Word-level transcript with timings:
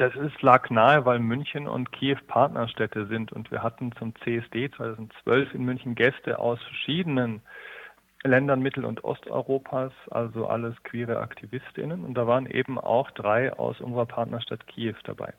Das 0.00 0.14
ist, 0.14 0.40
lag 0.40 0.70
nahe, 0.70 1.04
weil 1.04 1.18
München 1.18 1.68
und 1.68 1.92
Kiew 1.92 2.16
Partnerstädte 2.26 3.04
sind 3.04 3.32
und 3.32 3.50
wir 3.50 3.62
hatten 3.62 3.92
zum 3.98 4.14
CSD 4.24 4.70
2012 4.70 5.52
in 5.52 5.66
München 5.66 5.94
Gäste 5.94 6.38
aus 6.38 6.58
verschiedenen 6.62 7.42
Ländern 8.24 8.62
Mittel- 8.62 8.86
und 8.86 9.04
Osteuropas, 9.04 9.92
also 10.10 10.46
alles 10.46 10.74
queere 10.84 11.18
Aktivistinnen 11.18 12.02
und 12.02 12.14
da 12.14 12.26
waren 12.26 12.46
eben 12.46 12.78
auch 12.78 13.10
drei 13.10 13.52
aus 13.52 13.78
unserer 13.82 14.06
Partnerstadt 14.06 14.66
Kiew 14.68 14.94
dabei. 15.04 15.34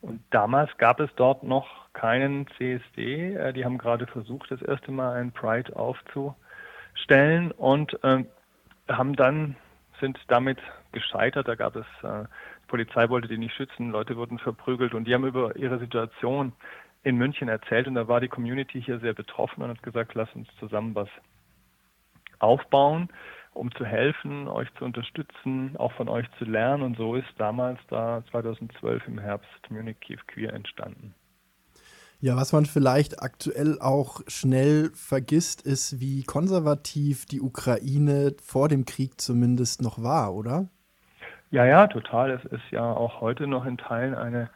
Und 0.00 0.20
damals 0.30 0.76
gab 0.78 0.98
es 0.98 1.10
dort 1.14 1.44
noch 1.44 1.92
keinen 1.92 2.48
CSD. 2.58 3.36
Äh, 3.36 3.52
die 3.52 3.64
haben 3.64 3.78
gerade 3.78 4.08
versucht, 4.08 4.50
das 4.50 4.62
erste 4.62 4.90
Mal 4.90 5.12
ein 5.12 5.30
Pride 5.30 5.76
aufzustellen 5.76 7.52
und 7.52 8.02
äh, 8.02 8.24
haben 8.88 9.14
dann 9.14 9.54
sind 10.00 10.18
damit 10.28 10.58
gescheitert. 10.92 11.48
Da 11.48 11.54
gab 11.54 11.76
es 11.76 11.86
äh, 12.02 12.24
Polizei 12.66 13.08
wollte 13.08 13.28
die 13.28 13.38
nicht 13.38 13.54
schützen, 13.54 13.90
Leute 13.90 14.16
wurden 14.16 14.38
verprügelt 14.38 14.94
und 14.94 15.04
die 15.04 15.14
haben 15.14 15.26
über 15.26 15.56
ihre 15.56 15.78
Situation 15.78 16.52
in 17.02 17.16
München 17.16 17.48
erzählt 17.48 17.86
und 17.86 17.94
da 17.94 18.08
war 18.08 18.20
die 18.20 18.28
Community 18.28 18.82
hier 18.82 18.98
sehr 18.98 19.14
betroffen 19.14 19.62
und 19.62 19.70
hat 19.70 19.82
gesagt, 19.82 20.14
lass 20.14 20.28
uns 20.34 20.48
zusammen 20.58 20.94
was 20.94 21.08
aufbauen, 22.38 23.08
um 23.54 23.72
zu 23.74 23.84
helfen, 23.84 24.48
euch 24.48 24.68
zu 24.74 24.84
unterstützen, 24.84 25.76
auch 25.76 25.92
von 25.92 26.08
euch 26.08 26.26
zu 26.38 26.44
lernen 26.44 26.82
und 26.82 26.96
so 26.96 27.14
ist 27.14 27.28
damals 27.38 27.78
da 27.88 28.24
2012 28.30 29.06
im 29.06 29.18
Herbst 29.18 29.48
Kiew 30.00 30.18
Queer 30.26 30.52
entstanden. 30.52 31.14
Ja, 32.18 32.34
was 32.36 32.52
man 32.52 32.64
vielleicht 32.64 33.22
aktuell 33.22 33.78
auch 33.78 34.22
schnell 34.26 34.90
vergisst, 34.94 35.60
ist, 35.60 36.00
wie 36.00 36.24
konservativ 36.24 37.26
die 37.26 37.42
Ukraine 37.42 38.34
vor 38.42 38.68
dem 38.68 38.86
Krieg 38.86 39.20
zumindest 39.20 39.82
noch 39.82 40.02
war, 40.02 40.34
oder? 40.34 40.68
Ja, 41.56 41.64
ja, 41.64 41.86
total. 41.86 42.32
Es 42.32 42.44
ist 42.44 42.70
ja 42.70 42.82
auch 42.82 43.22
heute 43.22 43.46
noch 43.46 43.64
in 43.64 43.78
Teilen 43.78 44.14
eine 44.14 44.50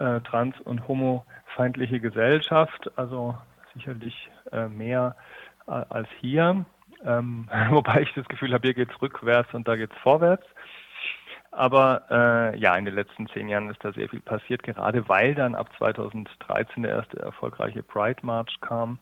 äh, 0.00 0.18
trans- 0.22 0.60
und 0.62 0.88
homofeindliche 0.88 2.00
Gesellschaft, 2.00 2.90
also 2.96 3.38
sicherlich 3.72 4.28
äh, 4.50 4.66
mehr 4.66 5.14
äh, 5.68 5.84
als 5.90 6.08
hier. 6.20 6.64
Ähm, 7.04 7.48
wobei 7.70 8.00
ich 8.02 8.12
das 8.14 8.26
Gefühl 8.26 8.52
habe, 8.52 8.66
hier 8.66 8.74
geht 8.74 8.90
es 8.90 9.00
rückwärts 9.00 9.54
und 9.54 9.68
da 9.68 9.76
geht 9.76 9.92
es 9.92 9.98
vorwärts. 9.98 10.44
Aber 11.52 12.02
äh, 12.10 12.58
ja, 12.58 12.74
in 12.74 12.84
den 12.84 12.96
letzten 12.96 13.28
zehn 13.28 13.48
Jahren 13.48 13.70
ist 13.70 13.84
da 13.84 13.92
sehr 13.92 14.08
viel 14.08 14.20
passiert, 14.20 14.64
gerade 14.64 15.08
weil 15.08 15.36
dann 15.36 15.54
ab 15.54 15.68
2013 15.78 16.82
der 16.82 16.96
erste 16.96 17.20
erfolgreiche 17.20 17.84
Pride 17.84 18.26
March 18.26 18.60
kam, 18.60 18.98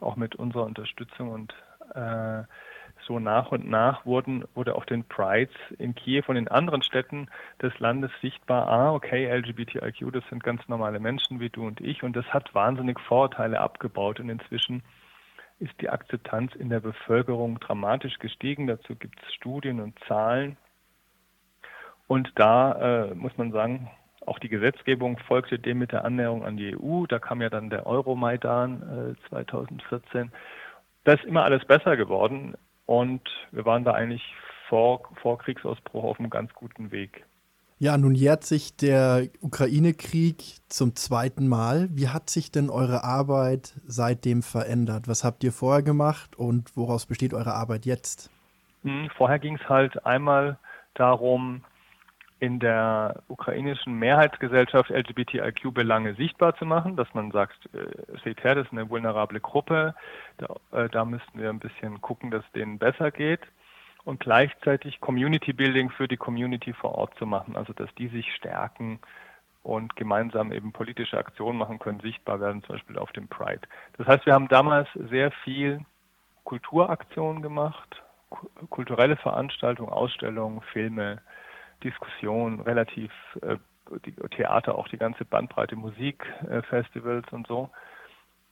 auch 0.00 0.16
mit 0.16 0.34
unserer 0.36 0.64
Unterstützung 0.64 1.28
und 1.28 1.54
äh, 1.94 2.44
so 3.06 3.18
nach 3.18 3.52
und 3.52 3.68
nach 3.68 4.04
wurden, 4.04 4.44
wurde 4.54 4.74
auf 4.74 4.84
den 4.86 5.04
Prides 5.04 5.54
in 5.78 5.94
Kiew 5.94 6.24
und 6.26 6.36
in 6.36 6.48
anderen 6.48 6.82
Städten 6.82 7.28
des 7.62 7.78
Landes 7.78 8.10
sichtbar, 8.20 8.68
ah, 8.68 8.92
okay, 8.92 9.26
LGBTIQ, 9.30 10.12
das 10.12 10.24
sind 10.28 10.42
ganz 10.42 10.66
normale 10.68 11.00
Menschen 11.00 11.40
wie 11.40 11.50
du 11.50 11.66
und 11.66 11.80
ich 11.80 12.02
und 12.02 12.16
das 12.16 12.26
hat 12.26 12.54
wahnsinnig 12.54 13.00
Vorurteile 13.00 13.60
abgebaut 13.60 14.20
und 14.20 14.28
inzwischen 14.28 14.82
ist 15.58 15.80
die 15.80 15.88
Akzeptanz 15.88 16.54
in 16.54 16.68
der 16.68 16.80
Bevölkerung 16.80 17.58
dramatisch 17.60 18.18
gestiegen. 18.18 18.66
Dazu 18.66 18.94
gibt 18.94 19.18
es 19.22 19.34
Studien 19.34 19.80
und 19.80 19.98
Zahlen. 20.06 20.56
Und 22.08 22.30
da 22.36 23.06
äh, 23.06 23.14
muss 23.14 23.36
man 23.36 23.52
sagen, 23.52 23.90
auch 24.26 24.38
die 24.38 24.48
Gesetzgebung 24.48 25.18
folgte 25.18 25.58
dem 25.58 25.78
mit 25.78 25.92
der 25.92 26.04
Annäherung 26.04 26.44
an 26.44 26.56
die 26.56 26.76
EU. 26.76 27.06
Da 27.06 27.18
kam 27.18 27.40
ja 27.40 27.48
dann 27.48 27.70
der 27.70 27.86
Euromaidan 27.86 29.16
äh, 29.16 29.28
2014. 29.28 30.30
Da 31.04 31.12
ist 31.12 31.24
immer 31.24 31.44
alles 31.44 31.64
besser 31.64 31.96
geworden. 31.96 32.54
Und 32.86 33.22
wir 33.50 33.64
waren 33.64 33.84
da 33.84 33.92
eigentlich 33.92 34.22
vor, 34.68 35.02
vor 35.20 35.38
Kriegsausbruch 35.38 36.04
auf 36.04 36.18
einem 36.18 36.30
ganz 36.30 36.52
guten 36.54 36.90
Weg. 36.90 37.24
Ja, 37.78 37.98
nun 37.98 38.14
jährt 38.14 38.44
sich 38.44 38.74
der 38.76 39.28
Ukraine-Krieg 39.42 40.42
zum 40.68 40.96
zweiten 40.96 41.46
Mal. 41.46 41.88
Wie 41.90 42.08
hat 42.08 42.30
sich 42.30 42.50
denn 42.50 42.70
eure 42.70 43.04
Arbeit 43.04 43.74
seitdem 43.86 44.42
verändert? 44.42 45.08
Was 45.08 45.24
habt 45.24 45.44
ihr 45.44 45.52
vorher 45.52 45.82
gemacht 45.82 46.36
und 46.36 46.74
woraus 46.74 47.04
besteht 47.04 47.34
eure 47.34 47.52
Arbeit 47.52 47.84
jetzt? 47.84 48.30
Hm, 48.82 49.10
vorher 49.14 49.38
ging 49.38 49.56
es 49.56 49.68
halt 49.68 50.06
einmal 50.06 50.58
darum, 50.94 51.64
in 52.38 52.58
der 52.58 53.22
ukrainischen 53.28 53.98
Mehrheitsgesellschaft 53.98 54.90
LGBTIQ-Belange 54.90 56.14
sichtbar 56.14 56.54
zu 56.56 56.66
machen, 56.66 56.96
dass 56.96 57.12
man 57.14 57.30
sagt, 57.30 57.56
äh, 57.74 58.18
seht 58.24 58.44
her, 58.44 58.54
das 58.54 58.66
ist 58.66 58.72
eine 58.72 58.90
vulnerable 58.90 59.40
Gruppe, 59.40 59.94
da, 60.38 60.56
äh, 60.72 60.88
da 60.88 61.04
müssten 61.04 61.40
wir 61.40 61.48
ein 61.48 61.58
bisschen 61.58 62.00
gucken, 62.02 62.30
dass 62.30 62.44
denen 62.52 62.78
besser 62.78 63.10
geht 63.10 63.40
und 64.04 64.20
gleichzeitig 64.20 65.00
Community 65.00 65.52
Building 65.52 65.90
für 65.90 66.08
die 66.08 66.18
Community 66.18 66.74
vor 66.74 66.94
Ort 66.96 67.16
zu 67.18 67.26
machen, 67.26 67.56
also 67.56 67.72
dass 67.72 67.92
die 67.94 68.08
sich 68.08 68.32
stärken 68.34 69.00
und 69.62 69.96
gemeinsam 69.96 70.52
eben 70.52 70.72
politische 70.72 71.18
Aktionen 71.18 71.58
machen 71.58 71.78
können, 71.78 72.00
sichtbar 72.00 72.40
werden, 72.40 72.62
zum 72.62 72.76
Beispiel 72.76 72.98
auf 72.98 73.10
dem 73.12 73.28
Pride. 73.28 73.62
Das 73.96 74.06
heißt, 74.06 74.26
wir 74.26 74.34
haben 74.34 74.48
damals 74.48 74.88
sehr 74.94 75.32
viel 75.32 75.80
Kulturaktionen 76.44 77.42
gemacht, 77.42 78.02
kulturelle 78.70 79.16
Veranstaltungen, 79.16 79.90
Ausstellungen, 79.90 80.60
Filme, 80.72 81.20
Diskussion, 81.82 82.60
relativ 82.60 83.12
äh, 83.42 83.56
die 84.04 84.12
Theater, 84.12 84.76
auch 84.76 84.88
die 84.88 84.98
ganze 84.98 85.24
Bandbreite 85.24 85.76
Musikfestivals 85.76 87.26
äh, 87.30 87.34
und 87.34 87.46
so. 87.46 87.70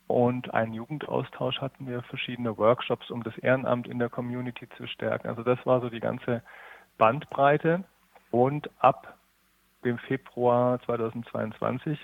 Und 0.06 0.52
einen 0.52 0.74
Jugendaustausch 0.74 1.60
hatten 1.60 1.86
wir, 1.88 2.02
verschiedene 2.02 2.56
Workshops, 2.58 3.10
um 3.10 3.22
das 3.22 3.36
Ehrenamt 3.38 3.88
in 3.88 3.98
der 3.98 4.10
Community 4.10 4.68
zu 4.76 4.86
stärken. 4.86 5.28
Also 5.28 5.42
das 5.42 5.58
war 5.64 5.80
so 5.80 5.88
die 5.88 6.00
ganze 6.00 6.42
Bandbreite. 6.98 7.84
Und 8.30 8.68
ab 8.78 9.16
dem 9.84 9.98
Februar 9.98 10.80
2022 10.82 12.00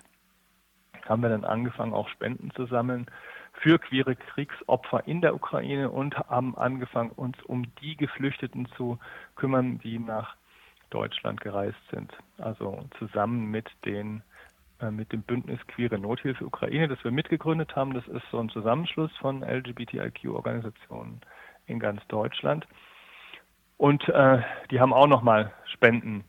haben 1.08 1.22
wir 1.22 1.28
dann 1.28 1.44
angefangen, 1.44 1.92
auch 1.92 2.08
Spenden 2.08 2.50
zu 2.52 2.66
sammeln 2.66 3.06
für 3.52 3.78
queere 3.78 4.16
Kriegsopfer 4.16 5.06
in 5.06 5.20
der 5.20 5.34
Ukraine 5.34 5.90
und 5.90 6.16
haben 6.16 6.56
angefangen, 6.56 7.10
uns 7.10 7.36
um 7.42 7.74
die 7.82 7.96
Geflüchteten 7.96 8.66
zu 8.76 8.98
kümmern, 9.34 9.78
die 9.78 9.98
nach 9.98 10.36
Deutschland 10.90 11.40
gereist 11.40 11.78
sind. 11.90 12.12
Also 12.38 12.84
zusammen 12.98 13.50
mit 13.50 13.68
den 13.84 14.22
äh, 14.80 14.90
mit 14.90 15.12
dem 15.12 15.22
Bündnis 15.22 15.60
Queere 15.68 15.98
Nothilfe 15.98 16.44
Ukraine, 16.44 16.88
das 16.88 17.02
wir 17.04 17.10
mitgegründet 17.10 17.76
haben. 17.76 17.94
Das 17.94 18.06
ist 18.08 18.24
so 18.30 18.38
ein 18.38 18.48
Zusammenschluss 18.48 19.10
von 19.18 19.42
LGBTIQ-Organisationen 19.42 21.20
in 21.66 21.78
ganz 21.78 22.06
Deutschland. 22.08 22.66
Und 23.76 24.08
äh, 24.08 24.42
die 24.70 24.80
haben 24.80 24.92
auch 24.92 25.06
nochmal 25.06 25.52
Spenden 25.66 26.24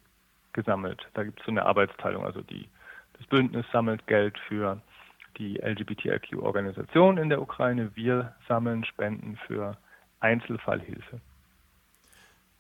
gesammelt. 0.54 1.08
Da 1.14 1.24
gibt 1.24 1.40
es 1.40 1.46
so 1.46 1.52
eine 1.52 1.66
Arbeitsteilung. 1.66 2.26
Also 2.26 2.42
die, 2.42 2.68
das 3.18 3.28
Bündnis 3.28 3.66
sammelt 3.72 4.06
Geld 4.08 4.38
für 4.48 4.82
die 5.38 5.58
LGBTIQ-Organisation 5.58 7.18
in 7.18 7.30
der 7.30 7.42
Ukraine. 7.42 7.92
Wir 7.96 8.36
sammeln 8.48 8.84
Spenden 8.86 9.38
für 9.48 9.78
Einzelfallhilfe. 10.20 11.22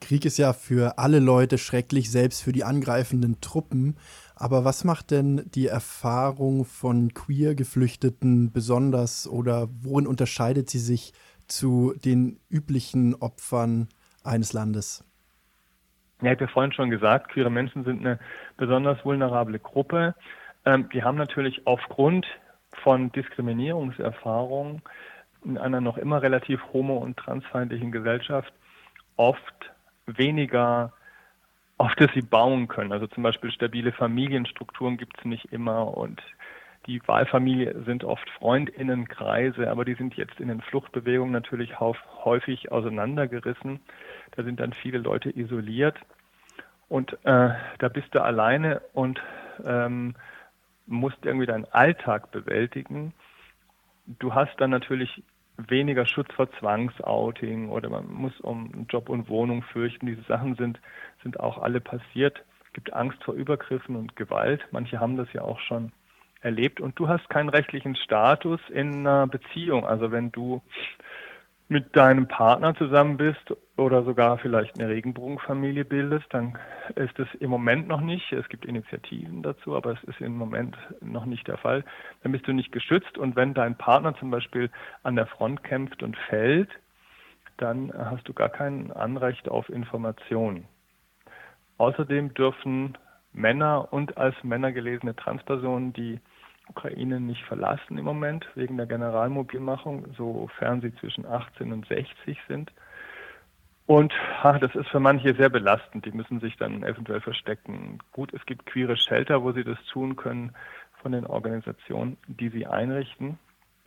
Krieg 0.02 0.26
ist 0.26 0.38
ja 0.38 0.52
für 0.52 0.98
alle 0.98 1.20
Leute 1.20 1.58
schrecklich, 1.58 2.12
selbst 2.12 2.44
für 2.44 2.52
die 2.52 2.66
angreifenden 2.66 3.40
Truppen. 3.40 3.96
Aber 4.36 4.66
was 4.66 4.84
macht 4.84 5.12
denn 5.12 5.50
die 5.54 5.68
Erfahrung 5.68 6.66
von 6.66 7.14
queer-Geflüchteten 7.14 8.52
besonders 8.52 9.28
oder 9.28 9.70
worin 9.82 10.08
unterscheidet 10.08 10.70
sie 10.70 10.80
sich 10.80 11.14
zu 11.48 11.94
den 12.04 12.40
üblichen 12.50 13.16
Opfern 13.16 13.88
eines 14.24 14.52
Landes? 14.52 15.06
Ja, 16.22 16.32
ich 16.32 16.38
habe 16.38 16.46
ja 16.46 16.52
vorhin 16.52 16.74
schon 16.74 16.90
gesagt, 16.90 17.30
queere 17.30 17.50
Menschen 17.50 17.84
sind 17.84 18.02
eine 18.02 18.20
besonders 18.58 19.04
vulnerable 19.06 19.60
Gruppe. 19.60 20.16
Ähm, 20.66 20.90
die 20.94 21.04
haben 21.04 21.18
natürlich 21.18 21.66
aufgrund 21.66 22.26
von 22.84 23.12
Diskriminierungserfahrungen 23.12 24.82
in 25.44 25.58
einer 25.58 25.82
noch 25.82 25.98
immer 25.98 26.22
relativ 26.22 26.62
homo- 26.74 26.98
und 26.98 27.18
transfeindlichen 27.18 27.92
Gesellschaft 27.92 28.54
oft 29.18 29.71
weniger, 30.18 30.94
auf 31.78 31.94
das 31.96 32.12
sie 32.14 32.22
bauen 32.22 32.68
können. 32.68 32.92
Also 32.92 33.08
zum 33.08 33.24
Beispiel 33.24 33.52
stabile 33.52 33.92
Familienstrukturen 33.92 34.98
gibt 34.98 35.18
es 35.20 35.26
nicht 35.26 35.46
immer 35.52 35.98
und 35.98 36.22
die 36.88 37.02
Wahlfamilie 37.08 37.84
sind 37.84 38.04
oft 38.04 38.28
Freundinnenkreise, 38.32 39.70
aber 39.70 39.86
die 39.86 39.94
sind 39.94 40.16
jetzt 40.16 40.40
in 40.40 40.48
den 40.48 40.62
Fluchtbewegungen 40.62 41.32
natürlich 41.32 41.80
häufig 41.80 42.72
auseinandergerissen. 42.72 43.80
Da 44.32 44.44
sind 44.44 44.60
dann 44.60 44.74
viele 44.74 44.98
Leute 44.98 45.30
isoliert 45.30 45.96
und 46.90 47.14
äh, 47.24 47.50
da 47.78 47.88
bist 47.88 48.08
du 48.12 48.22
alleine 48.22 48.82
und 48.94 49.22
ähm, 49.64 50.16
musst 50.88 51.24
irgendwie 51.24 51.46
deinen 51.46 51.66
Alltag 51.66 52.32
bewältigen. 52.32 53.14
Du 54.20 54.34
hast 54.34 54.60
dann 54.60 54.72
natürlich 54.72 55.24
weniger 55.70 56.06
Schutz 56.06 56.34
vor 56.34 56.52
Zwangsouting 56.60 57.70
oder 57.70 57.90
man 57.90 58.12
muss 58.12 58.40
um 58.42 58.86
Job 58.90 59.10
und 59.10 59.30
Wohnung 59.30 59.64
fürchten. 59.64 60.06
Diese 60.06 60.24
Sachen 60.24 60.56
sind, 60.56 60.80
sind 61.24 61.40
auch 61.40 61.58
alle 61.58 61.82
passiert. 61.82 62.44
Es 62.66 62.74
gibt 62.74 62.94
Angst 62.94 63.24
vor 63.24 63.34
Übergriffen 63.34 63.96
und 63.96 64.16
Gewalt. 64.16 64.66
Manche 64.72 65.00
haben 65.00 65.18
das 65.18 65.32
ja 65.34 65.42
auch 65.42 65.60
schon 65.60 65.92
erlebt. 66.42 66.82
Und 66.82 66.98
du 67.00 67.08
hast 67.08 67.30
keinen 67.30 67.50
rechtlichen 67.50 67.96
Status 67.96 68.60
in 68.70 69.06
einer 69.08 69.28
Beziehung. 69.28 69.86
Also 69.86 70.12
wenn 70.12 70.32
du 70.32 70.62
mit 71.72 71.96
deinem 71.96 72.28
Partner 72.28 72.76
zusammen 72.76 73.16
bist 73.16 73.56
oder 73.78 74.04
sogar 74.04 74.38
vielleicht 74.40 74.78
eine 74.78 74.90
Regenbogenfamilie 74.90 75.86
bildest, 75.86 76.26
dann 76.32 76.58
ist 76.96 77.18
es 77.18 77.30
im 77.40 77.50
Moment 77.50 77.88
noch 77.88 78.02
nicht. 78.02 78.34
Es 78.34 78.50
gibt 78.50 78.66
Initiativen 78.66 79.42
dazu, 79.42 79.78
aber 79.78 79.94
es 79.94 80.04
ist 80.04 80.20
im 80.20 80.38
Moment 80.38 80.78
noch 81.00 81.26
nicht 81.26 81.48
der 81.48 81.56
Fall. 81.56 81.86
Dann 82.24 82.34
bist 82.34 82.46
du 82.46 82.52
nicht 82.52 82.74
geschützt 82.74 83.18
und 83.18 83.38
wenn 83.38 83.54
dein 83.54 83.78
Partner 83.78 84.14
zum 84.18 84.32
Beispiel 84.32 84.70
an 85.04 85.16
der 85.16 85.28
Front 85.28 85.64
kämpft 85.64 86.04
und 86.04 86.18
fällt, 86.18 86.70
dann 87.56 87.94
hast 87.94 88.28
du 88.28 88.34
gar 88.34 88.50
kein 88.50 88.92
Anrecht 88.92 89.48
auf 89.48 89.70
Informationen. 89.70 90.68
Außerdem 91.78 92.34
dürfen 92.34 92.98
Männer 93.32 93.94
und 93.94 94.18
als 94.18 94.36
Männer 94.44 94.74
gelesene 94.74 95.16
Transpersonen 95.16 95.94
die 95.94 96.20
Ukraine 96.72 97.20
nicht 97.20 97.44
verlassen 97.44 97.98
im 97.98 98.06
Moment 98.06 98.48
wegen 98.56 98.78
der 98.78 98.86
Generalmobilmachung, 98.86 100.14
sofern 100.18 100.82
sie 100.82 100.96
zwischen 100.96 101.26
18 101.26 101.72
und 101.72 101.86
60 101.88 102.38
sind. 102.48 102.72
Und 103.88 104.14
ach, 104.42 104.58
das 104.60 104.74
ist 104.74 104.88
für 104.88 105.02
manche 105.02 105.36
sehr 105.36 105.50
belastend. 105.50 106.06
Die 106.06 106.12
müssen 106.12 106.40
sich 106.40 106.56
dann 106.56 106.84
eventuell 106.84 107.20
verstecken. 107.20 108.00
Gut, 108.14 108.34
es 108.34 108.46
gibt 108.46 108.66
queere 108.66 108.96
Shelter, 108.96 109.44
wo 109.44 109.52
sie 109.52 109.66
das 109.66 109.84
tun 109.92 110.16
können 110.16 110.54
von 111.02 111.12
den 111.12 111.26
Organisationen, 111.26 112.18
die 112.28 112.50
sie 112.50 112.66
einrichten. 112.66 113.38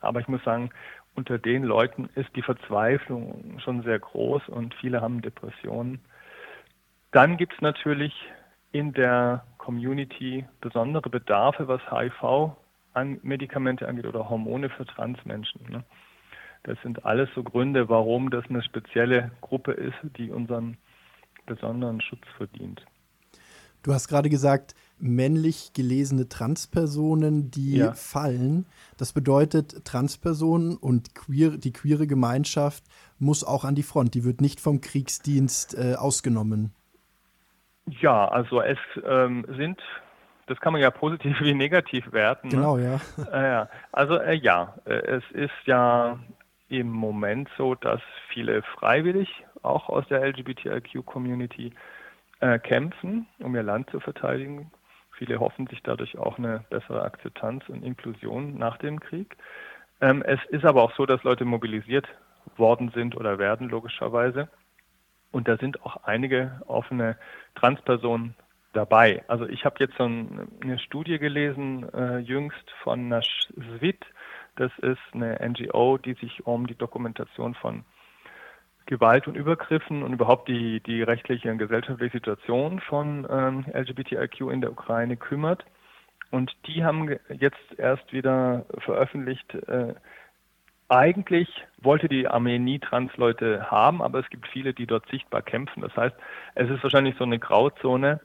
Aber 0.01 0.19
ich 0.19 0.27
muss 0.27 0.43
sagen, 0.43 0.69
unter 1.15 1.39
den 1.39 1.63
Leuten 1.63 2.09
ist 2.13 2.29
die 2.35 2.43
Verzweiflung 2.43 3.59
schon 3.59 3.81
sehr 3.81 3.97
groß 3.97 4.47
und 4.49 4.75
viele 4.75 5.01
haben 5.01 5.21
Depressionen. 5.21 6.01
Dann 7.11 7.37
gibt 7.37 7.53
es 7.53 7.61
natürlich 7.61 8.13
in 8.73 8.93
der 8.93 9.43
Community 9.57 10.45
besondere 10.61 11.09
Bedarfe, 11.09 11.67
was 11.67 11.81
HIV 11.89 12.51
an 12.95 13.19
Medikamente 13.23 13.87
angeht 13.87 14.05
oder 14.05 14.29
Hormone 14.29 14.69
für 14.69 14.85
Transmenschen. 14.85 15.61
Ne? 15.69 15.83
Das 16.63 16.77
sind 16.81 17.05
alles 17.05 17.29
so 17.35 17.43
Gründe, 17.43 17.89
warum 17.89 18.29
das 18.29 18.45
eine 18.49 18.63
spezielle 18.63 19.31
Gruppe 19.41 19.71
ist, 19.73 19.97
die 20.17 20.31
unseren 20.31 20.77
besonderen 21.45 22.01
Schutz 22.01 22.23
verdient. 22.37 22.83
Du 23.83 23.93
hast 23.93 24.07
gerade 24.07 24.29
gesagt, 24.29 24.73
männlich 24.97 25.73
gelesene 25.73 26.27
Transpersonen, 26.27 27.51
die 27.51 27.77
ja. 27.77 27.93
fallen. 27.93 28.65
Das 28.97 29.13
bedeutet, 29.13 29.85
Transpersonen 29.85 30.75
und 30.75 31.13
queer, 31.13 31.51
die 31.51 31.71
queere 31.71 32.07
Gemeinschaft 32.07 32.83
muss 33.19 33.43
auch 33.43 33.63
an 33.63 33.75
die 33.75 33.83
Front. 33.83 34.15
Die 34.15 34.23
wird 34.23 34.41
nicht 34.41 34.59
vom 34.59 34.81
Kriegsdienst 34.81 35.77
äh, 35.77 35.93
ausgenommen. 35.95 36.73
Ja, 38.01 38.27
also 38.27 38.59
es 38.61 38.79
ähm, 39.05 39.45
sind 39.55 39.79
das 40.47 40.59
kann 40.59 40.73
man 40.73 40.81
ja 40.81 40.91
positiv 40.91 41.39
wie 41.41 41.53
negativ 41.53 42.11
werten. 42.11 42.49
Ne? 42.49 42.55
Genau, 42.55 42.77
ne? 42.77 42.99
ja. 43.31 43.69
Also 43.91 44.17
äh, 44.19 44.35
ja, 44.35 44.75
äh, 44.85 44.93
es 44.93 45.23
ist 45.31 45.65
ja 45.65 46.19
im 46.69 46.89
Moment 46.89 47.49
so, 47.57 47.75
dass 47.75 48.01
viele 48.29 48.63
freiwillig 48.63 49.45
auch 49.61 49.89
aus 49.89 50.07
der 50.07 50.21
LGBTIQ-Community 50.23 51.73
äh, 52.39 52.59
kämpfen, 52.59 53.27
um 53.39 53.55
ihr 53.55 53.63
Land 53.63 53.89
zu 53.89 53.99
verteidigen. 53.99 54.71
Viele 55.17 55.39
hoffen 55.39 55.67
sich 55.67 55.81
dadurch 55.83 56.17
auch 56.17 56.37
eine 56.37 56.65
bessere 56.69 57.03
Akzeptanz 57.03 57.67
und 57.69 57.83
Inklusion 57.83 58.57
nach 58.57 58.77
dem 58.77 58.99
Krieg. 58.99 59.37
Ähm, 60.01 60.21
es 60.23 60.39
ist 60.49 60.65
aber 60.65 60.83
auch 60.83 60.93
so, 60.95 61.05
dass 61.05 61.23
Leute 61.23 61.45
mobilisiert 61.45 62.07
worden 62.57 62.91
sind 62.93 63.15
oder 63.15 63.39
werden, 63.39 63.69
logischerweise. 63.69 64.49
Und 65.31 65.47
da 65.47 65.57
sind 65.57 65.83
auch 65.85 66.03
einige 66.03 66.61
offene 66.67 67.17
Transpersonen 67.55 68.35
dabei. 68.75 69.23
Also 69.27 69.47
ich 69.47 69.65
habe 69.65 69.75
jetzt 69.79 69.95
so 69.97 70.03
eine 70.03 70.79
Studie 70.79 71.19
gelesen, 71.19 71.87
äh, 71.93 72.19
jüngst 72.19 72.71
von 72.83 73.07
Nashvit. 73.07 74.05
Das 74.55 74.71
ist 74.79 74.99
eine 75.13 75.37
NGO, 75.41 75.97
die 75.97 76.13
sich 76.13 76.45
um 76.45 76.67
die 76.67 76.77
Dokumentation 76.77 77.55
von 77.55 77.83
Gewalt 78.85 79.27
und 79.27 79.35
Übergriffen 79.35 80.03
und 80.03 80.13
überhaupt 80.13 80.47
die, 80.47 80.79
die 80.81 81.01
rechtliche 81.01 81.51
und 81.51 81.57
gesellschaftliche 81.57 82.17
Situation 82.17 82.79
von 82.79 83.27
ähm, 83.29 83.65
LGBTIQ 83.73 84.51
in 84.51 84.61
der 84.61 84.71
Ukraine 84.71 85.17
kümmert. 85.17 85.65
Und 86.31 86.55
die 86.67 86.83
haben 86.83 87.15
jetzt 87.29 87.77
erst 87.77 88.11
wieder 88.13 88.65
veröffentlicht, 88.79 89.53
äh, 89.67 89.95
eigentlich 90.87 91.49
wollte 91.79 92.07
die 92.07 92.27
Armee 92.27 92.59
nie 92.59 92.77
Transleute 92.79 93.71
haben, 93.71 94.01
aber 94.01 94.19
es 94.19 94.29
gibt 94.29 94.47
viele, 94.47 94.73
die 94.73 94.85
dort 94.85 95.07
sichtbar 95.09 95.41
kämpfen. 95.41 95.81
Das 95.81 95.95
heißt, 95.95 96.15
es 96.53 96.69
ist 96.69 96.83
wahrscheinlich 96.83 97.15
so 97.17 97.23
eine 97.23 97.39
Grauzone, 97.39 98.19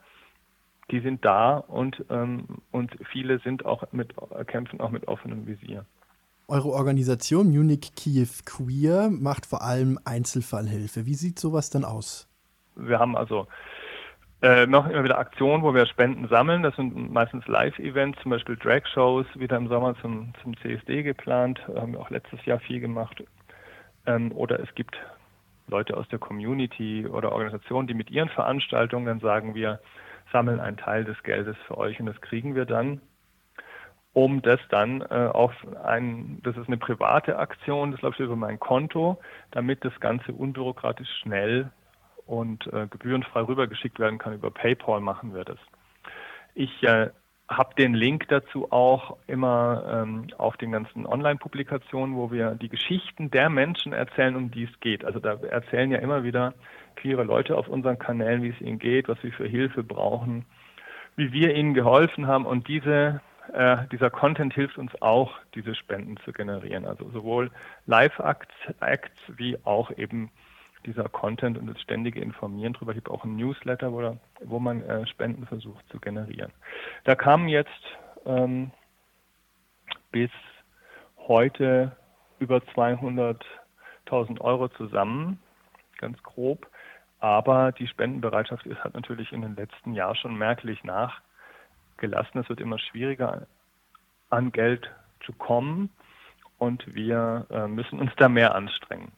die 0.91 1.01
sind 1.01 1.25
da 1.25 1.57
und, 1.57 2.05
ähm, 2.11 2.47
und 2.71 2.93
viele 3.11 3.39
sind 3.41 3.65
auch 3.65 3.85
mit, 3.93 4.15
kämpfen 4.47 4.81
auch 4.81 4.91
mit 4.91 5.09
offenem 5.09 5.47
Visier. 5.47 5.85
Eure 6.49 6.71
Organisation 6.71 7.51
Munich 7.51 7.95
Kiew 7.95 8.29
Queer 8.45 9.09
macht 9.11 9.47
vor 9.47 9.63
allem 9.63 10.01
Einzelfallhilfe. 10.05 11.07
Wie 11.07 11.15
sieht 11.15 11.39
sowas 11.39 11.71
dann 11.71 11.85
aus? 11.85 12.29
Wir 12.75 12.99
haben 12.99 13.17
also 13.17 13.47
äh, 14.43 14.67
noch 14.67 14.89
immer 14.89 15.05
wieder 15.05 15.19
Aktionen, 15.19 15.63
wo 15.63 15.75
wir 15.75 15.87
Spenden 15.87 16.27
sammeln. 16.29 16.63
Das 16.63 16.75
sind 16.75 17.13
meistens 17.13 17.47
Live-Events, 17.47 18.21
zum 18.23 18.31
Beispiel 18.31 18.57
Drag-Shows, 18.57 19.27
wieder 19.35 19.57
im 19.57 19.69
Sommer 19.69 19.95
zum, 20.01 20.33
zum 20.43 20.57
CSD 20.57 21.03
geplant. 21.03 21.61
Haben 21.69 21.93
wir 21.93 22.01
auch 22.01 22.11
letztes 22.11 22.45
Jahr 22.47 22.59
viel 22.59 22.81
gemacht. 22.81 23.23
Ähm, 24.07 24.33
oder 24.33 24.59
es 24.59 24.75
gibt 24.75 24.97
Leute 25.69 25.97
aus 25.97 26.09
der 26.09 26.19
Community 26.19 27.07
oder 27.07 27.33
Organisationen, 27.33 27.87
die 27.87 27.95
mit 27.95 28.11
ihren 28.11 28.29
Veranstaltungen 28.29 29.07
dann 29.07 29.21
sagen 29.21 29.55
wir, 29.55 29.79
sammeln 30.33 30.61
einen 30.61 30.77
Teil 30.77 31.05
des 31.05 31.23
Geldes 31.23 31.57
für 31.67 31.79
euch 31.79 32.01
und 32.01 32.07
das 32.07 32.21
kriegen 32.21 32.55
wir 32.55 32.65
dann, 32.65 33.01
um 34.13 34.43
das 34.43 34.61
dann 34.71 35.03
äh, 35.03 35.31
auf 35.33 35.53
ein, 35.85 36.41
das 36.43 36.57
ist 36.57 36.67
eine 36.67 36.79
private 36.79 37.39
Aktion, 37.39 37.93
das 37.93 38.01
läuft 38.03 38.19
über 38.21 38.37
mein 38.37 38.59
Konto, 38.59 39.21
damit 39.53 39.85
das 39.85 39.99
Ganze 40.01 40.33
unbürokratisch 40.33 41.09
schnell 41.23 41.71
und 42.27 42.67
äh, 42.73 42.87
gebührenfrei 42.89 43.43
rübergeschickt 43.43 43.99
werden 43.99 44.19
kann. 44.19 44.35
Über 44.35 44.51
PayPal 44.51 45.01
machen 45.01 45.35
wir 45.35 45.45
das. 45.45 45.59
Ich 46.55 46.83
äh, 46.83 47.11
habe 47.51 47.75
den 47.75 47.95
Link 47.95 48.29
dazu 48.29 48.71
auch 48.71 49.17
immer 49.27 49.85
ähm, 49.93 50.29
auf 50.39 50.57
den 50.57 50.71
ganzen 50.71 51.05
Online-Publikationen, 51.05 52.15
wo 52.15 52.31
wir 52.31 52.53
die 52.55 52.69
Geschichten 52.69 53.31
der 53.33 53.51
Menschen 53.51 53.93
erzählen, 53.93 54.37
um 54.37 54.53
die 54.53 54.65
es 54.65 54.81
geht. 54.81 55.05
Also 55.05 55.19
da 55.19 55.35
erzählen 55.35 55.91
ja 55.91 55.99
immer 55.99 56.23
wieder 56.23 56.55
queere 56.95 57.25
Leute 57.25 57.59
auf 57.59 57.67
unseren 57.67 57.99
Kanälen, 57.99 58.45
wie 58.45 58.51
es 58.51 58.61
ihnen 58.61 58.79
geht, 58.79 59.09
was 59.09 59.21
sie 59.21 59.33
für 59.33 59.49
Hilfe 59.49 59.83
brauchen, 59.83 60.47
wie 61.17 61.33
wir 61.33 61.55
ihnen 61.57 61.75
geholfen 61.75 62.29
haben. 62.29 62.47
Und 62.47 62.69
diese, 62.69 63.21
äh, 63.53 63.79
dieser 63.91 64.11
Content 64.11 64.55
hilft 64.55 64.79
uns 64.79 64.93
auch, 65.03 65.33
diese 65.57 65.75
Spenden 65.75 66.19
zu 66.19 66.33
generieren. 66.33 66.85
Also 66.85 67.11
sowohl 67.11 67.51
Live-Acts 67.87 68.55
Acts 68.79 69.21
wie 69.27 69.59
auch 69.65 69.91
eben 69.97 70.31
dieser 70.87 71.09
Content 71.09 71.59
und 71.59 71.67
das 71.67 71.81
ständige 71.81 72.21
Informieren 72.21 72.73
darüber. 72.73 72.93
Ich 72.93 72.99
habe 72.99 73.11
auch 73.11 73.25
ein 73.25 73.37
Newsletter, 73.37 73.93
wo, 73.93 74.19
wo 74.43 74.59
man 74.59 74.83
äh, 74.83 75.07
Spenden 75.07 75.47
versucht 75.47 75.87
zu 75.91 75.99
generieren. 75.99 76.53
Da 77.05 77.15
kamen 77.15 77.49
jetzt 77.49 77.71
ähm, 78.27 78.71
bis 80.11 80.31
heute 81.17 81.97
über 82.39 82.59
200.000 82.59 84.41
Euro 84.41 84.69
zusammen, 84.69 85.39
ganz 85.99 86.23
grob. 86.23 86.67
Aber 87.21 87.73
die 87.73 87.87
Spendenbereitschaft 87.87 88.65
ist 88.67 88.83
halt 88.83 88.95
natürlich 88.95 89.31
in 89.33 89.43
den 89.43 89.55
letzten 89.55 89.93
Jahren 89.93 90.17
schon 90.17 90.37
merklich 90.37 90.83
nachgelassen. 90.85 92.41
Es 92.41 92.49
wird 92.49 92.61
immer 92.61 92.79
schwieriger, 92.79 93.47
an 94.31 94.53
Geld 94.53 94.91
zu 95.25 95.33
kommen 95.35 95.91
und 96.59 96.95
wir 96.95 97.47
äh, 97.51 97.67
müssen 97.67 97.99
uns 97.99 98.13
da 98.17 98.29
mehr 98.29 98.55
anstrengen. 98.55 99.13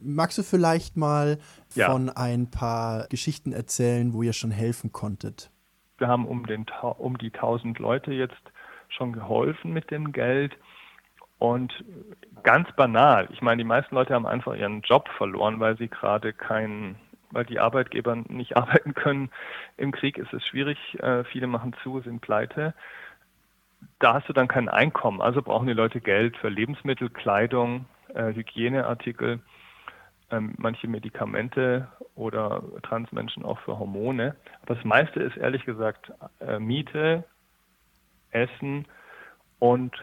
Magst 0.00 0.38
du 0.38 0.42
vielleicht 0.42 0.96
mal 0.96 1.38
ja. 1.74 1.90
von 1.90 2.08
ein 2.08 2.50
paar 2.50 3.08
Geschichten 3.08 3.52
erzählen, 3.52 4.12
wo 4.12 4.22
ihr 4.22 4.32
schon 4.32 4.52
helfen 4.52 4.92
konntet? 4.92 5.50
Wir 5.98 6.06
haben 6.06 6.26
um, 6.26 6.46
den, 6.46 6.66
um 6.98 7.18
die 7.18 7.32
1000 7.32 7.80
Leute 7.80 8.12
jetzt 8.12 8.40
schon 8.88 9.12
geholfen 9.12 9.72
mit 9.72 9.90
dem 9.90 10.12
Geld. 10.12 10.56
Und 11.38 11.72
ganz 12.42 12.70
banal, 12.76 13.28
ich 13.32 13.42
meine, 13.42 13.62
die 13.62 13.68
meisten 13.68 13.94
Leute 13.94 14.14
haben 14.14 14.26
einfach 14.26 14.54
ihren 14.54 14.82
Job 14.82 15.08
verloren, 15.16 15.58
weil 15.60 15.76
sie 15.78 15.88
gerade 15.88 16.32
keinen, 16.32 16.96
weil 17.30 17.44
die 17.44 17.58
Arbeitgeber 17.58 18.14
nicht 18.28 18.56
arbeiten 18.56 18.94
können. 18.94 19.30
Im 19.76 19.90
Krieg 19.90 20.16
ist 20.16 20.32
es 20.32 20.46
schwierig, 20.46 20.78
äh, 21.00 21.24
viele 21.24 21.48
machen 21.48 21.74
zu, 21.82 22.00
sind 22.00 22.20
pleite. 22.20 22.74
Da 23.98 24.14
hast 24.14 24.28
du 24.28 24.32
dann 24.32 24.48
kein 24.48 24.68
Einkommen, 24.68 25.20
also 25.20 25.42
brauchen 25.42 25.66
die 25.66 25.72
Leute 25.72 26.00
Geld 26.00 26.36
für 26.36 26.48
Lebensmittel, 26.48 27.10
Kleidung, 27.10 27.86
äh, 28.14 28.32
Hygieneartikel 28.32 29.40
ähm, 30.30 30.54
manche 30.58 30.88
Medikamente 30.88 31.88
oder 32.14 32.62
Transmenschen 32.82 33.44
auch 33.44 33.58
für 33.60 33.78
Hormone. 33.78 34.36
Aber 34.62 34.74
das 34.74 34.84
meiste 34.84 35.20
ist 35.20 35.36
ehrlich 35.36 35.64
gesagt 35.64 36.12
äh, 36.40 36.58
Miete, 36.58 37.24
Essen 38.30 38.86
und 39.58 39.94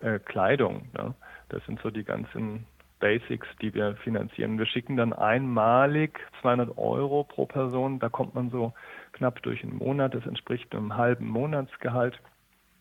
äh, 0.00 0.18
Kleidung. 0.18 0.88
Ne? 0.94 1.14
Das 1.48 1.64
sind 1.66 1.80
so 1.80 1.90
die 1.90 2.04
ganzen 2.04 2.66
Basics, 3.00 3.46
die 3.60 3.74
wir 3.74 3.96
finanzieren. 3.96 4.58
Wir 4.58 4.66
schicken 4.66 4.96
dann 4.96 5.12
einmalig 5.12 6.20
200 6.40 6.78
Euro 6.78 7.24
pro 7.24 7.44
Person. 7.44 7.98
Da 7.98 8.08
kommt 8.08 8.34
man 8.34 8.50
so 8.50 8.72
knapp 9.12 9.42
durch 9.42 9.62
einen 9.62 9.76
Monat. 9.76 10.14
Das 10.14 10.26
entspricht 10.26 10.74
einem 10.74 10.96
halben 10.96 11.28
Monatsgehalt. 11.28 12.18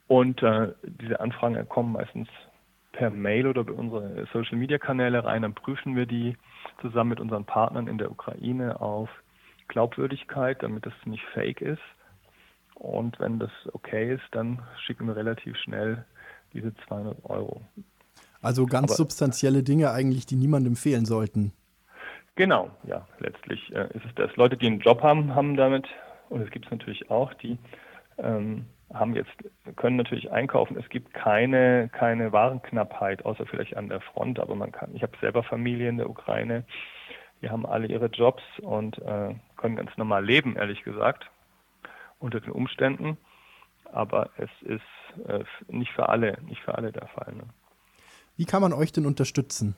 Und 0.07 0.41
äh, 0.43 0.73
diese 0.83 1.19
Anfragen 1.19 1.67
kommen 1.67 1.93
meistens 1.93 2.29
per 2.93 3.09
Mail 3.09 3.47
oder 3.47 3.61
über 3.61 3.73
unsere 3.73 4.25
Social-Media-Kanäle 4.31 5.25
rein, 5.25 5.41
dann 5.41 5.53
prüfen 5.53 5.95
wir 5.95 6.05
die 6.05 6.37
zusammen 6.79 7.09
mit 7.09 7.19
unseren 7.19 7.43
Partnern 7.43 7.87
in 7.87 7.97
der 7.97 8.09
Ukraine 8.09 8.79
auf 8.79 9.09
Glaubwürdigkeit, 9.67 10.63
damit 10.63 10.85
das 10.85 10.93
nicht 11.05 11.23
fake 11.33 11.61
ist. 11.61 11.81
Und 12.75 13.19
wenn 13.19 13.39
das 13.39 13.51
okay 13.73 14.13
ist, 14.13 14.23
dann 14.31 14.61
schicken 14.85 15.07
wir 15.07 15.15
relativ 15.15 15.57
schnell 15.57 16.05
diese 16.53 16.73
200 16.87 17.17
Euro. 17.25 17.61
Also 18.41 18.65
ganz 18.65 18.91
Aber, 18.91 18.97
substanzielle 18.97 19.63
Dinge 19.63 19.91
eigentlich, 19.91 20.25
die 20.25 20.35
niemandem 20.35 20.75
fehlen 20.75 21.05
sollten. 21.05 21.53
Genau, 22.35 22.71
ja, 22.83 23.07
letztlich 23.19 23.73
äh, 23.73 23.87
ist 23.93 24.05
es 24.05 24.15
das. 24.15 24.35
Leute, 24.35 24.57
die 24.57 24.67
einen 24.67 24.79
Job 24.79 25.01
haben, 25.01 25.35
haben 25.35 25.55
damit, 25.55 25.87
und 26.29 26.41
es 26.41 26.49
gibt 26.49 26.65
es 26.65 26.71
natürlich 26.71 27.09
auch, 27.09 27.33
die 27.35 27.57
ähm, 28.17 28.65
haben 28.91 29.15
jetzt, 29.15 29.31
können 29.75 29.97
natürlich 29.97 30.31
einkaufen. 30.31 30.77
Es 30.77 30.87
gibt 30.89 31.13
keine, 31.13 31.89
keine 31.89 32.31
Warenknappheit, 32.31 33.25
außer 33.25 33.45
vielleicht 33.45 33.75
an 33.77 33.89
der 33.89 34.01
Front, 34.01 34.39
aber 34.39 34.55
man 34.55 34.71
kann, 34.71 34.95
ich 34.95 35.03
habe 35.03 35.17
selber 35.19 35.43
Familie 35.43 35.89
in 35.89 35.97
der 35.97 36.09
Ukraine, 36.09 36.63
die 37.41 37.49
haben 37.49 37.65
alle 37.65 37.87
ihre 37.87 38.07
Jobs 38.07 38.43
und 38.61 38.97
äh, 38.99 39.35
können 39.57 39.75
ganz 39.75 39.91
normal 39.97 40.23
leben, 40.25 40.55
ehrlich 40.55 40.83
gesagt, 40.83 41.29
unter 42.19 42.39
den 42.39 42.51
Umständen. 42.51 43.17
Aber 43.91 44.29
es 44.37 44.49
ist 44.61 45.27
äh, 45.27 45.43
nicht 45.67 45.91
für 45.91 46.09
alle, 46.09 46.37
nicht 46.43 46.61
für 46.61 46.75
alle 46.75 46.91
der 46.91 47.07
Fall. 47.07 47.33
Ne? 47.33 47.43
Wie 48.37 48.45
kann 48.45 48.61
man 48.61 48.73
euch 48.73 48.91
denn 48.91 49.05
unterstützen? 49.05 49.75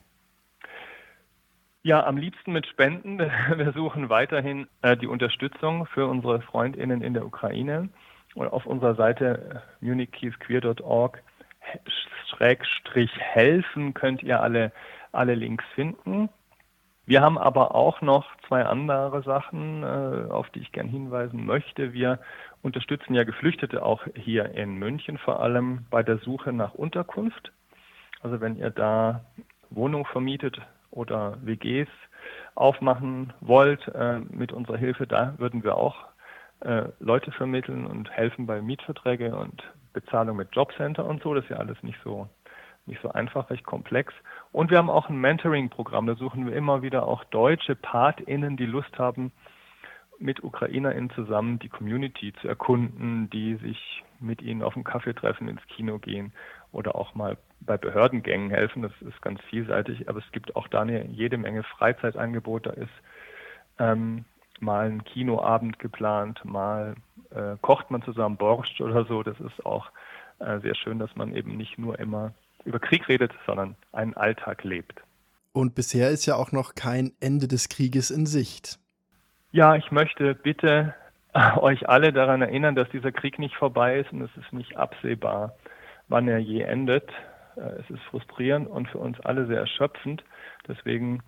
Ja, 1.82 2.06
am 2.06 2.18
liebsten 2.18 2.52
mit 2.52 2.66
Spenden. 2.68 3.20
Wir 3.56 3.74
suchen 3.74 4.10
weiterhin 4.10 4.68
äh, 4.82 4.96
die 4.96 5.08
Unterstützung 5.08 5.86
für 5.88 6.08
unsere 6.08 6.42
FreundInnen 6.42 7.02
in 7.02 7.14
der 7.14 7.26
Ukraine. 7.26 7.90
Auf 8.36 8.66
unserer 8.66 8.96
Seite 8.96 9.64
äh, 9.82 9.86
munichkeysqueer.org 9.86 11.24
schrägstrich 12.30 13.12
helfen 13.18 13.94
könnt 13.94 14.24
ihr 14.24 14.42
alle, 14.42 14.72
alle 15.12 15.36
Links 15.36 15.64
finden. 15.74 16.30
Wir 17.08 17.22
haben 17.22 17.38
aber 17.38 17.76
auch 17.76 18.02
noch 18.02 18.26
zwei 18.48 18.66
andere 18.66 19.22
Sachen, 19.22 19.84
äh, 19.84 20.32
auf 20.32 20.50
die 20.50 20.60
ich 20.60 20.72
gern 20.72 20.88
hinweisen 20.88 21.46
möchte. 21.46 21.94
Wir 21.94 22.20
unterstützen 22.64 23.14
ja 23.14 23.24
Geflüchtete 23.24 23.86
auch 23.86 24.06
hier 24.16 24.56
in 24.56 24.76
München, 24.76 25.20
vor 25.20 25.40
allem 25.40 25.86
bei 25.92 26.02
der 26.02 26.18
Suche 26.18 26.52
nach 26.52 26.74
Unterkunft. 26.74 27.52
Also 28.22 28.42
wenn 28.42 28.56
ihr 28.56 28.72
da 28.72 29.24
Wohnung 29.70 30.06
vermietet 30.06 30.60
oder 30.90 31.38
WGs 31.44 31.90
aufmachen 32.56 33.34
wollt 33.40 33.88
äh, 33.90 34.20
mit 34.20 34.52
unserer 34.52 34.78
Hilfe, 34.78 35.06
da 35.06 35.36
würden 35.38 35.64
wir 35.64 35.76
auch 35.76 36.06
äh, 36.66 36.90
Leute 37.00 37.32
vermitteln 37.32 37.86
und 37.86 38.10
helfen 38.12 38.46
bei 38.46 38.62
Mietverträge 38.62 39.36
und 39.36 39.64
Bezahlung 39.94 40.38
mit 40.38 40.54
Jobcenter 40.54 41.06
und 41.06 41.24
so. 41.24 41.34
Das 41.34 41.46
ist 41.46 41.52
ja 41.52 41.58
alles 41.58 41.82
nicht 41.84 42.00
so 42.04 42.28
nicht 42.88 43.02
so 43.02 43.12
einfach, 43.12 43.50
recht 43.50 43.66
komplex. 43.66 44.14
Und 44.52 44.70
wir 44.70 44.78
haben 44.78 44.90
auch 44.90 45.10
ein 45.10 45.18
Mentoring-Programm. 45.18 46.06
Da 46.08 46.16
suchen 46.16 46.46
wir 46.46 46.56
immer 46.56 46.82
wieder 46.82 47.08
auch 47.08 47.24
deutsche 47.26 47.76
PartInnen, 47.76 48.58
die 48.58 48.66
Lust 48.66 48.98
haben, 48.98 49.32
mit 50.20 50.44
UkrainerInnen 50.44 51.10
zusammen 51.10 51.60
die 51.60 51.70
Community 51.70 52.34
zu 52.42 52.48
erkunden, 52.48 53.30
die 53.32 53.56
sich 53.56 54.04
mit 54.20 54.42
ihnen 54.42 54.62
auf 54.62 54.76
einen 54.76 54.86
Kaffee 54.86 55.14
treffen, 55.14 55.50
ins 55.50 55.66
Kino 55.68 56.00
gehen 56.00 56.32
oder 56.72 56.96
auch 56.96 57.16
mal 57.16 57.38
bei 57.60 57.78
Behördengängen 57.78 58.50
helfen. 58.50 58.82
Das 58.82 58.94
ist 59.02 59.22
ganz 59.22 59.42
vielseitig, 59.50 60.08
aber 60.08 60.20
es 60.20 60.32
gibt 60.32 60.56
auch 60.56 60.68
da 60.68 60.82
eine, 60.82 61.06
jede 61.08 61.38
Menge 61.38 61.64
Freizeitangebote. 61.64 62.70
Da 62.70 62.82
ist 62.82 62.94
ähm, 63.80 64.24
mal 64.66 64.88
ein 64.88 65.04
Kinoabend 65.06 65.80
geplant, 65.80 66.44
mal 66.44 66.96
äh, 67.30 67.56
kocht 67.62 67.92
man 67.92 68.02
zusammen 68.02 68.38
Borscht 68.38 68.82
oder 68.82 69.06
so. 69.06 69.24
Das 69.24 69.40
ist 69.40 69.66
auch 69.66 69.90
äh, 70.40 70.60
sehr 70.60 70.76
schön, 70.76 71.00
dass 71.00 71.16
man 71.16 71.34
eben 71.34 71.56
nicht 71.56 71.78
nur 71.78 71.98
immer 72.00 72.34
über 72.66 72.80
Krieg 72.80 73.08
redet, 73.08 73.32
sondern 73.46 73.76
einen 73.94 74.16
Alltag 74.16 74.64
lebt. 74.64 75.02
Und 75.54 75.76
bisher 75.76 76.10
ist 76.10 76.26
ja 76.26 76.36
auch 76.36 76.52
noch 76.52 76.76
kein 76.76 77.14
Ende 77.22 77.48
des 77.48 77.70
Krieges 77.70 78.12
in 78.12 78.26
Sicht. 78.26 78.80
Ja, 79.52 79.76
ich 79.76 79.92
möchte 79.92 80.36
bitte 80.36 80.94
euch 81.58 81.88
alle 81.88 82.12
daran 82.12 82.42
erinnern, 82.42 82.76
dass 82.76 82.90
dieser 82.90 83.12
Krieg 83.12 83.40
nicht 83.40 83.56
vorbei 83.56 84.00
ist 84.00 84.12
und 84.12 84.22
es 84.22 84.36
ist 84.36 84.52
nicht 84.52 84.76
absehbar, 84.76 85.56
wann 86.08 86.28
er 86.28 86.40
je 86.40 86.62
endet. 86.62 87.10
Äh, 87.56 87.62
es 87.80 87.90
ist 87.90 88.04
frustrierend 88.10 88.68
und 88.68 88.90
für 88.90 88.98
uns 88.98 89.20
alle 89.22 89.46
sehr 89.48 89.60
erschöpfend. 89.60 90.24
Deswegen 90.68 91.22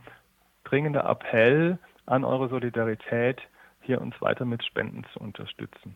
dringender 0.64 1.06
Appell 1.06 1.78
an 2.08 2.24
eure 2.24 2.50
Solidarität, 2.50 3.40
hier 3.82 4.02
uns 4.02 4.20
weiter 4.22 4.46
mit 4.46 4.64
Spenden 4.64 5.06
zu 5.14 5.20
unterstützen. 5.20 5.96